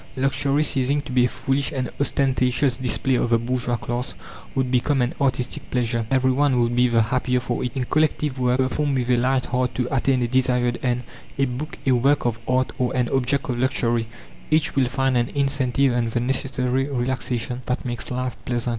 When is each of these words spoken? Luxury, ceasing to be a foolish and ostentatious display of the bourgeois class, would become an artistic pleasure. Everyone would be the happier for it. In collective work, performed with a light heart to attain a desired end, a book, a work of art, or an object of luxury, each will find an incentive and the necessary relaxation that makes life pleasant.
Luxury, 0.17 0.63
ceasing 0.63 0.99
to 1.01 1.11
be 1.11 1.25
a 1.25 1.27
foolish 1.27 1.71
and 1.71 1.91
ostentatious 1.99 2.75
display 2.75 3.13
of 3.13 3.29
the 3.29 3.37
bourgeois 3.37 3.77
class, 3.77 4.15
would 4.55 4.71
become 4.71 4.99
an 4.99 5.13
artistic 5.21 5.69
pleasure. 5.69 6.07
Everyone 6.09 6.59
would 6.59 6.75
be 6.75 6.87
the 6.87 7.03
happier 7.03 7.39
for 7.39 7.63
it. 7.63 7.75
In 7.77 7.83
collective 7.83 8.39
work, 8.39 8.57
performed 8.57 8.97
with 8.97 9.11
a 9.11 9.17
light 9.17 9.45
heart 9.45 9.75
to 9.75 9.87
attain 9.95 10.23
a 10.23 10.27
desired 10.27 10.79
end, 10.81 11.03
a 11.37 11.45
book, 11.45 11.77
a 11.85 11.91
work 11.91 12.25
of 12.25 12.39
art, 12.47 12.71
or 12.79 12.95
an 12.95 13.09
object 13.09 13.47
of 13.47 13.59
luxury, 13.59 14.07
each 14.49 14.75
will 14.75 14.87
find 14.89 15.17
an 15.19 15.29
incentive 15.35 15.93
and 15.93 16.09
the 16.11 16.19
necessary 16.19 16.85
relaxation 16.89 17.61
that 17.67 17.85
makes 17.85 18.09
life 18.09 18.35
pleasant. 18.43 18.69